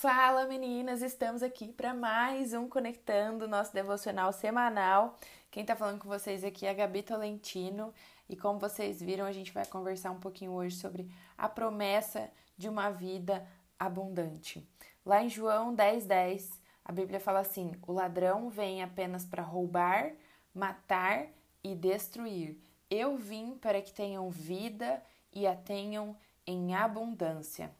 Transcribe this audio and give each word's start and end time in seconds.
Fala 0.00 0.46
meninas, 0.46 1.02
estamos 1.02 1.42
aqui 1.42 1.72
para 1.72 1.92
mais 1.92 2.54
um 2.54 2.68
Conectando, 2.68 3.48
nosso 3.48 3.74
devocional 3.74 4.32
semanal. 4.32 5.16
Quem 5.50 5.62
está 5.62 5.74
falando 5.74 5.98
com 5.98 6.08
vocês 6.08 6.44
aqui 6.44 6.66
é 6.66 6.70
a 6.70 6.72
Gabi 6.72 7.02
Tolentino 7.02 7.92
e 8.28 8.36
como 8.36 8.60
vocês 8.60 9.02
viram, 9.02 9.24
a 9.24 9.32
gente 9.32 9.52
vai 9.52 9.66
conversar 9.66 10.12
um 10.12 10.20
pouquinho 10.20 10.52
hoje 10.52 10.76
sobre 10.76 11.10
a 11.36 11.48
promessa 11.48 12.30
de 12.56 12.68
uma 12.68 12.90
vida 12.90 13.44
abundante. 13.76 14.64
Lá 15.04 15.20
em 15.20 15.28
João 15.28 15.74
10,10, 15.74 16.06
10, 16.06 16.60
a 16.84 16.92
Bíblia 16.92 17.18
fala 17.18 17.40
assim: 17.40 17.72
o 17.84 17.92
ladrão 17.92 18.48
vem 18.48 18.84
apenas 18.84 19.26
para 19.26 19.42
roubar, 19.42 20.12
matar 20.54 21.26
e 21.64 21.74
destruir. 21.74 22.56
Eu 22.88 23.16
vim 23.16 23.58
para 23.58 23.82
que 23.82 23.92
tenham 23.92 24.30
vida 24.30 25.02
e 25.32 25.44
a 25.44 25.56
tenham 25.56 26.16
em 26.46 26.72
abundância. 26.72 27.76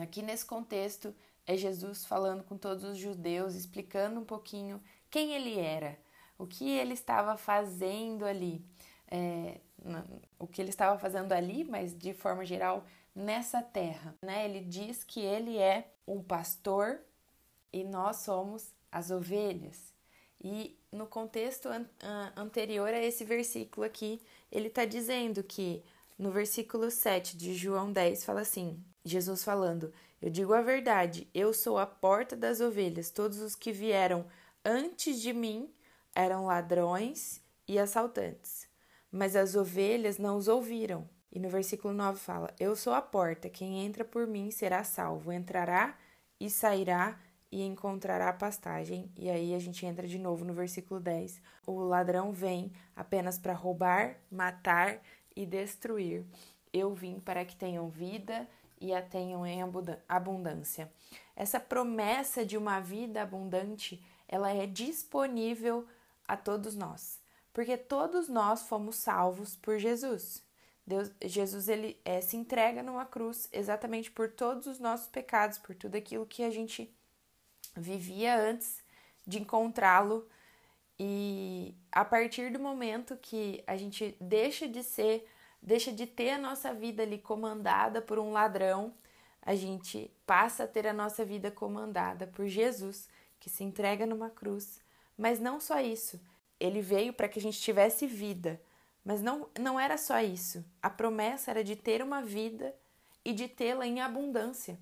Aqui 0.00 0.22
nesse 0.22 0.44
contexto 0.44 1.14
é 1.46 1.56
Jesus 1.56 2.04
falando 2.04 2.42
com 2.44 2.56
todos 2.56 2.84
os 2.84 2.98
judeus, 2.98 3.54
explicando 3.54 4.20
um 4.20 4.24
pouquinho 4.24 4.82
quem 5.10 5.32
ele 5.32 5.58
era, 5.58 5.98
o 6.38 6.46
que 6.46 6.68
ele 6.68 6.92
estava 6.92 7.36
fazendo 7.36 8.24
ali, 8.24 8.64
é, 9.08 9.60
o 10.38 10.46
que 10.46 10.60
ele 10.60 10.70
estava 10.70 10.98
fazendo 10.98 11.32
ali, 11.32 11.64
mas 11.64 11.96
de 11.96 12.12
forma 12.12 12.44
geral 12.44 12.84
nessa 13.14 13.62
terra. 13.62 14.14
Né? 14.20 14.44
Ele 14.44 14.60
diz 14.60 15.02
que 15.02 15.20
ele 15.20 15.56
é 15.56 15.90
um 16.06 16.22
pastor 16.22 17.00
e 17.72 17.82
nós 17.84 18.16
somos 18.16 18.74
as 18.92 19.10
ovelhas. 19.10 19.94
E 20.42 20.78
no 20.92 21.06
contexto 21.06 21.68
an 21.68 21.86
anterior 22.36 22.88
a 22.88 23.02
esse 23.02 23.24
versículo 23.24 23.86
aqui, 23.86 24.20
ele 24.52 24.68
está 24.68 24.84
dizendo 24.84 25.42
que 25.42 25.82
no 26.18 26.30
versículo 26.30 26.90
7 26.90 27.36
de 27.36 27.54
João 27.54 27.92
10 27.92 28.24
fala 28.24 28.40
assim: 28.40 28.82
Jesus 29.04 29.44
falando: 29.44 29.92
Eu 30.20 30.30
digo 30.30 30.54
a 30.54 30.62
verdade, 30.62 31.28
eu 31.34 31.52
sou 31.52 31.78
a 31.78 31.86
porta 31.86 32.36
das 32.36 32.60
ovelhas. 32.60 33.10
Todos 33.10 33.38
os 33.40 33.54
que 33.54 33.72
vieram 33.72 34.26
antes 34.64 35.20
de 35.20 35.32
mim 35.32 35.70
eram 36.14 36.46
ladrões 36.46 37.42
e 37.68 37.78
assaltantes, 37.78 38.68
mas 39.10 39.36
as 39.36 39.54
ovelhas 39.54 40.18
não 40.18 40.36
os 40.36 40.48
ouviram. 40.48 41.08
E 41.30 41.38
no 41.38 41.50
versículo 41.50 41.92
9 41.92 42.18
fala: 42.18 42.54
Eu 42.58 42.74
sou 42.74 42.94
a 42.94 43.02
porta, 43.02 43.50
quem 43.50 43.84
entra 43.84 44.04
por 44.04 44.26
mim 44.26 44.50
será 44.50 44.82
salvo, 44.82 45.30
entrará 45.30 45.96
e 46.40 46.48
sairá 46.48 47.18
e 47.52 47.62
encontrará 47.62 48.32
pastagem. 48.32 49.10
E 49.16 49.28
aí 49.28 49.54
a 49.54 49.58
gente 49.58 49.84
entra 49.84 50.06
de 50.06 50.18
novo 50.18 50.44
no 50.44 50.54
versículo 50.54 50.98
10. 50.98 51.40
O 51.66 51.80
ladrão 51.80 52.32
vem 52.32 52.72
apenas 52.94 53.38
para 53.38 53.52
roubar, 53.52 54.16
matar 54.30 55.00
e 55.36 55.46
destruir. 55.46 56.24
Eu 56.72 56.94
vim 56.94 57.20
para 57.20 57.44
que 57.44 57.54
tenham 57.54 57.88
vida 57.88 58.48
e 58.80 58.92
a 58.92 59.00
tenham 59.02 59.46
em 59.46 59.60
abundância. 60.08 60.90
Essa 61.36 61.60
promessa 61.60 62.44
de 62.44 62.56
uma 62.56 62.80
vida 62.80 63.22
abundante, 63.22 64.02
ela 64.26 64.50
é 64.50 64.66
disponível 64.66 65.86
a 66.26 66.36
todos 66.36 66.74
nós, 66.74 67.20
porque 67.52 67.76
todos 67.76 68.28
nós 68.28 68.62
fomos 68.62 68.96
salvos 68.96 69.54
por 69.56 69.78
Jesus. 69.78 70.42
Deus, 70.86 71.10
Jesus 71.24 71.68
ele 71.68 72.00
é, 72.04 72.20
se 72.20 72.36
entrega 72.36 72.82
numa 72.82 73.04
cruz 73.04 73.48
exatamente 73.52 74.10
por 74.10 74.30
todos 74.30 74.66
os 74.66 74.78
nossos 74.78 75.08
pecados, 75.08 75.58
por 75.58 75.74
tudo 75.74 75.96
aquilo 75.96 76.24
que 76.24 76.44
a 76.44 76.50
gente 76.50 76.94
vivia 77.74 78.38
antes 78.38 78.84
de 79.26 79.40
encontrá-lo. 79.40 80.26
E 80.98 81.74
a 81.92 82.04
partir 82.04 82.50
do 82.50 82.58
momento 82.58 83.16
que 83.16 83.62
a 83.66 83.76
gente 83.76 84.16
deixa 84.20 84.66
de 84.66 84.82
ser 84.82 85.28
deixa 85.62 85.90
de 85.92 86.06
ter 86.06 86.30
a 86.30 86.38
nossa 86.38 86.72
vida 86.72 87.02
ali 87.02 87.18
comandada 87.18 88.00
por 88.00 88.20
um 88.20 88.30
ladrão, 88.30 88.94
a 89.42 89.54
gente 89.54 90.10
passa 90.24 90.64
a 90.64 90.66
ter 90.66 90.86
a 90.86 90.92
nossa 90.92 91.24
vida 91.24 91.50
comandada 91.50 92.26
por 92.26 92.46
Jesus, 92.46 93.08
que 93.40 93.50
se 93.50 93.64
entrega 93.64 94.06
numa 94.06 94.30
cruz. 94.30 94.80
Mas 95.18 95.40
não 95.40 95.58
só 95.58 95.80
isso, 95.80 96.20
ele 96.60 96.80
veio 96.80 97.12
para 97.12 97.28
que 97.28 97.38
a 97.38 97.42
gente 97.42 97.60
tivesse 97.60 98.06
vida. 98.06 98.60
Mas 99.04 99.22
não, 99.22 99.48
não 99.58 99.78
era 99.78 99.96
só 99.96 100.20
isso. 100.20 100.64
A 100.82 100.90
promessa 100.90 101.50
era 101.50 101.62
de 101.62 101.76
ter 101.76 102.02
uma 102.02 102.22
vida 102.22 102.74
e 103.24 103.32
de 103.32 103.48
tê-la 103.48 103.86
em 103.86 104.00
abundância. 104.00 104.78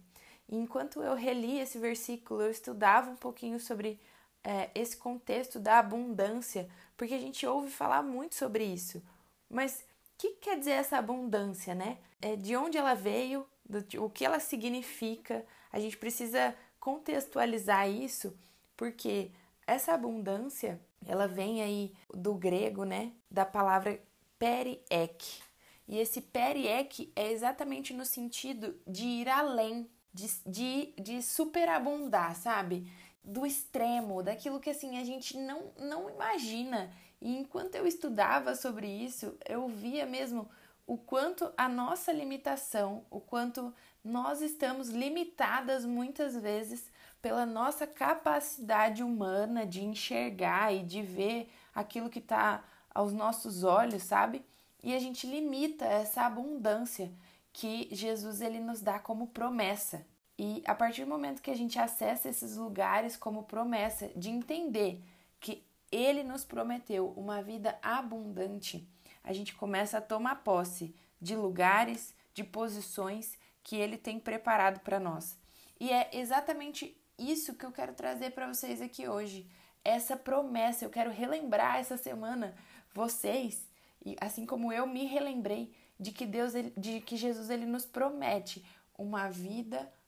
E 0.49 0.57
enquanto 0.57 1.03
eu 1.03 1.15
relia 1.15 1.63
esse 1.63 1.79
versículo, 1.79 2.43
eu 2.43 2.51
estudava 2.51 3.11
um 3.11 3.17
pouquinho 3.17 3.61
sobre 3.61 4.01
é, 4.45 4.71
esse 4.75 4.97
contexto 4.97 5.59
da 5.59 5.79
abundância, 5.79 6.69
porque 6.97 7.15
a 7.15 7.19
gente 7.19 7.47
ouve 7.47 7.71
falar 7.71 8.03
muito 8.03 8.35
sobre 8.35 8.65
isso. 8.65 9.03
Mas 9.49 9.85
que 10.17 10.31
quer 10.35 10.59
dizer 10.59 10.73
essa 10.73 10.99
abundância, 10.99 11.75
né? 11.75 11.99
É, 12.21 12.37
de 12.37 12.55
onde 12.57 12.79
ela 12.79 12.95
veio, 12.95 13.47
do, 13.65 14.05
o 14.05 14.11
que 14.11 14.25
ela 14.25 14.39
significa. 14.39 15.45
A 15.73 15.81
gente 15.81 15.97
precisa 15.97 16.55
contextualizar 16.79 17.89
isso, 17.89 18.37
porque 18.77 19.31
essa 19.67 19.95
abundância, 19.95 20.81
ela 21.07 21.27
vem 21.27 21.63
aí 21.63 21.95
do 22.13 22.35
grego, 22.35 22.85
né? 22.85 23.13
Da 23.31 23.45
palavra 23.45 24.01
periek. 24.39 25.43
E 25.87 25.99
esse 25.99 26.21
periek 26.21 27.13
é 27.15 27.31
exatamente 27.33 27.93
no 27.93 28.05
sentido 28.05 28.79
de 28.87 29.05
ir 29.05 29.29
além, 29.29 29.89
de, 30.13 30.31
de, 30.47 30.95
de 30.99 31.23
superabundar, 31.23 32.35
sabe? 32.37 32.91
Do 33.25 33.47
extremo, 33.47 34.23
daquilo 34.23 34.61
que 34.61 34.71
assim 34.71 34.99
a 34.99 35.05
gente 35.05 35.37
não, 35.39 35.73
não 35.79 36.11
imagina 36.11 36.93
e 37.25 37.39
enquanto 37.39 37.75
eu 37.75 37.87
estudava 37.87 38.55
sobre 38.55 38.87
isso, 38.87 39.35
eu 39.49 39.67
via 39.67 40.05
mesmo 40.05 40.47
o 40.87 40.99
quanto 40.99 41.51
a 41.57 41.67
nossa 41.67 42.13
limitação, 42.13 43.07
o 43.11 43.19
quanto 43.19 43.73
nós 44.05 44.43
estamos 44.43 44.91
limitadas 44.91 45.87
muitas 45.87 46.37
vezes 46.37 46.93
pela 47.23 47.47
nossa 47.47 47.87
capacidade 47.87 49.03
humana 49.03 49.67
de 49.67 49.83
enxergar 49.83 50.75
e 50.75 50.83
de 50.83 51.01
ver 51.01 51.51
aquilo 51.75 52.11
que 52.11 52.19
está 52.19 52.63
aos 52.95 53.15
nossos 53.15 53.65
olhos, 53.65 54.03
sabe? 54.03 54.45
E 54.83 54.95
a 54.95 54.99
gente 54.99 55.27
limita 55.27 55.87
essa 55.87 56.27
abundância 56.27 57.11
que 57.55 57.89
Jesus 57.91 58.43
ele 58.43 58.61
nos 58.61 58.83
dá 58.83 58.99
como 58.99 59.29
promessa. 59.29 60.05
E 60.39 60.63
a 60.67 60.75
partir 60.75 61.05
do 61.05 61.11
momento 61.11 61.43
que 61.43 61.51
a 61.51 61.57
gente 61.57 61.79
acessa 61.79 62.29
esses 62.29 62.57
lugares 62.57 63.17
como 63.17 63.45
promessa 63.45 64.09
de 64.17 64.31
entender 64.31 65.03
que 65.39 65.65
ele 65.93 66.25
nos 66.25 66.45
prometeu 66.45 67.13
uma 67.17 67.41
vida 67.43 67.79
abundante, 67.81 68.89
a 69.23 69.33
gente 69.33 69.55
começa 69.55 69.99
a 69.99 70.03
tomar 70.03 70.43
posse 70.43 70.95
de 71.21 71.37
lugares, 71.37 72.15
de 72.35 72.43
posições 72.43 73.39
que 73.63 73.77
ele 73.77 73.97
tem 73.97 74.19
preparado 74.19 74.81
para 74.81 74.99
nós. 74.99 75.39
E 75.79 75.91
é 75.91 76.11
exatamente 76.13 77.01
isso 77.19 77.55
que 77.55 77.65
eu 77.65 77.73
quero 77.73 77.95
trazer 77.95 78.33
para 78.33 78.53
vocês 78.53 78.83
aqui 78.83 79.09
hoje. 79.09 79.49
Essa 79.85 80.17
promessa, 80.17 80.85
eu 80.85 80.91
quero 80.91 81.11
relembrar 81.11 81.77
essa 81.77 81.97
semana 81.97 82.55
vocês, 82.93 83.69
e 84.05 84.17
assim 84.21 84.47
como 84.47 84.73
eu 84.73 84.87
me 84.87 85.05
relembrei 85.05 85.75
de 85.99 86.13
que 86.13 86.27
Deus, 86.27 86.53
de 86.77 87.01
que 87.01 87.17
Jesus 87.17 87.51
ele 87.51 87.67
nos 87.67 87.87
promete 87.87 88.65
uma 88.97 89.29
vida 89.29 89.79
abundante. 89.81 90.04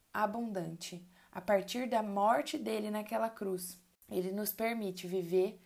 A 1.31 1.41
partir 1.43 1.87
da 1.87 2.03
morte 2.03 2.57
dele 2.57 2.91
naquela 2.91 3.29
cruz, 3.29 3.79
ele 4.09 4.33
nos 4.33 4.51
permite 4.51 5.07
viver 5.07 5.61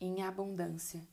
em 0.00 0.22
abundância. 0.22 1.06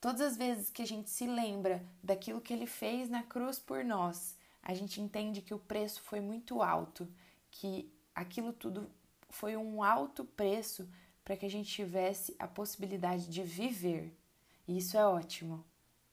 Todas 0.00 0.20
as 0.20 0.36
vezes 0.36 0.70
que 0.70 0.80
a 0.80 0.86
gente 0.86 1.10
se 1.10 1.26
lembra 1.26 1.84
daquilo 2.02 2.40
que 2.40 2.52
ele 2.52 2.66
fez 2.66 3.10
na 3.10 3.22
cruz 3.22 3.58
por 3.58 3.84
nós, 3.84 4.38
a 4.62 4.72
gente 4.72 5.00
entende 5.00 5.42
que 5.42 5.52
o 5.52 5.58
preço 5.58 6.00
foi 6.00 6.20
muito 6.20 6.62
alto, 6.62 7.06
que 7.50 7.92
aquilo 8.14 8.54
tudo 8.54 8.90
foi 9.28 9.54
um 9.54 9.82
alto 9.82 10.24
preço 10.24 10.88
para 11.22 11.36
que 11.36 11.44
a 11.44 11.50
gente 11.50 11.70
tivesse 11.70 12.34
a 12.38 12.48
possibilidade 12.48 13.28
de 13.28 13.42
viver. 13.42 14.16
E 14.66 14.78
isso 14.78 14.96
é 14.96 15.06
ótimo. 15.06 15.62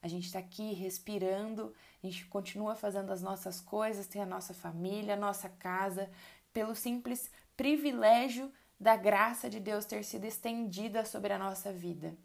A 0.01 0.07
gente 0.07 0.25
está 0.25 0.39
aqui 0.39 0.73
respirando, 0.73 1.73
a 2.03 2.07
gente 2.07 2.25
continua 2.25 2.75
fazendo 2.75 3.11
as 3.11 3.21
nossas 3.21 3.61
coisas, 3.61 4.07
tem 4.07 4.21
a 4.21 4.25
nossa 4.25 4.53
família, 4.53 5.13
a 5.13 5.19
nossa 5.19 5.47
casa, 5.47 6.09
pelo 6.51 6.75
simples 6.75 7.29
privilégio 7.55 8.51
da 8.79 8.95
graça 8.95 9.49
de 9.49 9.59
Deus 9.59 9.85
ter 9.85 10.03
sido 10.03 10.25
estendida 10.25 11.05
sobre 11.05 11.31
a 11.31 11.37
nossa 11.37 11.71
vida. 11.71 12.17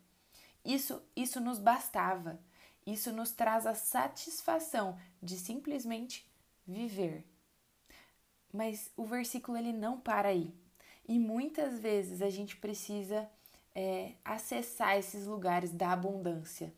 Isso, 0.64 1.02
isso 1.14 1.38
nos 1.38 1.58
bastava. 1.58 2.40
Isso 2.86 3.12
nos 3.12 3.30
traz 3.32 3.66
a 3.66 3.74
satisfação 3.74 4.98
de 5.22 5.36
simplesmente 5.36 6.26
viver. 6.66 7.26
Mas 8.52 8.90
o 8.96 9.04
versículo 9.04 9.58
ele 9.58 9.72
não 9.72 10.00
para 10.00 10.28
aí. 10.28 10.54
E 11.06 11.18
muitas 11.18 11.78
vezes 11.78 12.22
a 12.22 12.30
gente 12.30 12.56
precisa 12.56 13.28
é, 13.74 14.14
acessar 14.24 14.96
esses 14.96 15.26
lugares 15.26 15.72
da 15.72 15.92
abundância. 15.92 16.72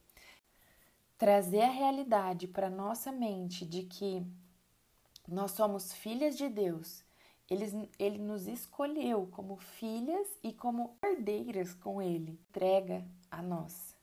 Trazer 1.18 1.62
a 1.62 1.70
realidade 1.70 2.46
para 2.46 2.70
nossa 2.70 3.12
mente 3.12 3.66
de 3.66 3.82
que 3.82 4.24
nós 5.26 5.50
somos 5.50 5.92
filhas 5.92 6.38
de 6.38 6.48
Deus. 6.48 7.04
Ele, 7.50 7.90
ele 7.98 8.18
nos 8.18 8.46
escolheu 8.46 9.28
como 9.32 9.56
filhas 9.56 10.28
e 10.42 10.52
como 10.52 10.96
herdeiras 11.02 11.74
com 11.74 12.00
Ele, 12.00 12.38
entrega 12.48 13.04
a 13.30 13.42
nós. 13.42 13.94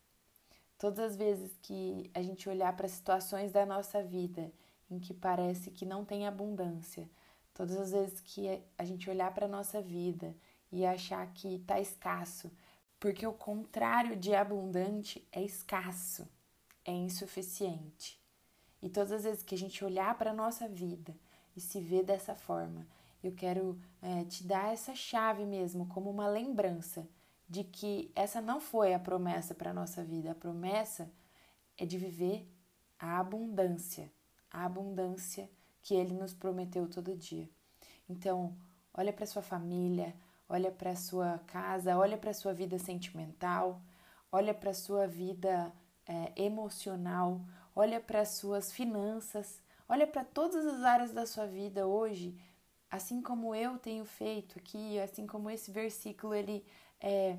Todas 0.78 1.00
as 1.00 1.16
vezes 1.16 1.58
que 1.62 2.12
a 2.14 2.22
gente 2.22 2.50
olhar 2.50 2.76
para 2.76 2.88
situações 2.88 3.52
da 3.52 3.66
nossa 3.66 4.04
vida 4.04 4.52
em 4.92 5.00
que 5.00 5.14
parece 5.14 5.72
que 5.72 5.86
não 5.86 6.04
tem 6.04 6.28
abundância, 6.28 7.10
Todas 7.56 7.78
as 7.78 7.92
vezes 7.92 8.20
que 8.20 8.62
a 8.78 8.84
gente 8.84 9.10
olhar 9.10 9.34
para 9.34 9.46
a 9.46 9.50
nossa 9.50 9.82
vida 9.82 10.36
e 10.70 10.86
achar 10.86 11.26
que 11.34 11.56
está 11.56 11.80
escasso, 11.80 12.52
porque 13.00 13.26
o 13.26 13.32
contrário 13.32 14.18
de 14.18 14.36
abundante 14.36 15.26
é 15.32 15.42
escasso, 15.42 16.28
é 16.86 16.94
insuficiente. 16.94 18.22
E 18.82 18.90
todas 18.90 19.12
as 19.12 19.24
vezes 19.24 19.44
que 19.44 19.56
a 19.56 19.58
gente 19.58 19.84
olhar 19.84 20.16
para 20.18 20.32
a 20.32 20.34
nossa 20.34 20.68
vida 20.68 21.18
e 21.56 21.60
se 21.60 21.82
ver 21.82 22.04
dessa 22.04 22.36
forma, 22.36 22.88
eu 23.24 23.32
quero 23.32 23.80
é, 24.02 24.24
te 24.26 24.44
dar 24.44 24.72
essa 24.72 24.94
chave 24.94 25.44
mesmo, 25.44 25.88
como 25.88 26.10
uma 26.10 26.28
lembrança 26.28 27.08
de 27.50 27.64
que 27.64 28.12
essa 28.16 28.40
não 28.40 28.60
foi 28.60 28.94
a 28.94 29.00
promessa 29.00 29.56
para 29.56 29.72
a 29.72 29.74
nossa 29.74 30.04
vida. 30.04 30.32
A 30.32 30.36
promessa 30.36 31.12
é 31.78 31.86
de 31.86 31.98
viver 31.98 32.48
a 33.00 33.20
abundância, 33.20 34.12
a 34.52 34.66
abundância 34.66 35.50
que 35.82 35.96
Ele 35.96 36.14
nos 36.14 36.34
prometeu 36.34 36.88
todo 36.88 37.16
dia. 37.16 37.50
Então, 38.08 38.56
olha 38.94 39.12
para 39.12 39.26
sua 39.26 39.42
família, 39.42 40.16
olha 40.48 40.72
para 40.72 40.96
sua 40.96 41.40
casa, 41.48 41.98
olha 41.98 42.18
para 42.18 42.34
sua 42.34 42.54
vida 42.54 42.78
sentimental, 42.78 43.82
olha 44.32 44.54
para 44.54 44.74
sua 44.74 45.08
vida 45.08 45.72
é, 46.06 46.32
emocional, 46.36 47.42
olha 47.76 48.00
para 48.00 48.26
suas 48.26 48.72
finanças, 48.72 49.62
olha 49.88 50.08
para 50.08 50.24
todas 50.24 50.66
as 50.66 50.84
áreas 50.84 51.12
da 51.12 51.26
sua 51.26 51.46
vida 51.46 51.88
hoje, 51.88 52.38
assim 52.90 53.22
como 53.22 53.54
eu 53.56 53.78
tenho 53.78 54.06
feito 54.06 54.60
aqui, 54.60 55.00
assim 55.00 55.26
como 55.26 55.50
esse 55.50 55.72
versículo 55.72 56.34
ele 56.34 56.66
é, 57.02 57.38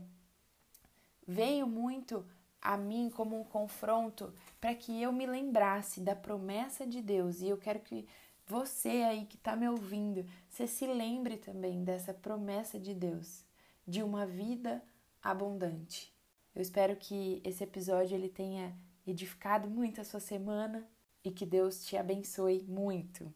veio 1.26 1.66
muito 1.66 2.24
a 2.60 2.76
mim 2.76 3.10
como 3.10 3.40
um 3.40 3.44
confronto 3.44 4.34
para 4.60 4.74
que 4.74 5.00
eu 5.00 5.12
me 5.12 5.26
lembrasse 5.26 6.00
da 6.00 6.16
promessa 6.16 6.86
de 6.86 7.00
Deus 7.00 7.40
e 7.40 7.48
eu 7.48 7.56
quero 7.56 7.80
que 7.80 8.06
você 8.46 9.02
aí 9.02 9.24
que 9.24 9.36
está 9.36 9.56
me 9.56 9.68
ouvindo, 9.68 10.24
você 10.48 10.66
se 10.66 10.86
lembre 10.86 11.36
também 11.36 11.82
dessa 11.82 12.14
promessa 12.14 12.78
de 12.78 12.94
Deus, 12.94 13.44
de 13.86 14.02
uma 14.02 14.24
vida 14.24 14.82
abundante. 15.22 16.15
Eu 16.56 16.62
espero 16.62 16.96
que 16.96 17.42
esse 17.44 17.62
episódio 17.62 18.14
ele 18.14 18.30
tenha 18.30 18.74
edificado 19.06 19.68
muito 19.68 20.00
a 20.00 20.04
sua 20.04 20.20
semana 20.20 20.88
e 21.22 21.30
que 21.30 21.44
Deus 21.44 21.84
te 21.84 21.98
abençoe 21.98 22.62
muito. 22.62 23.30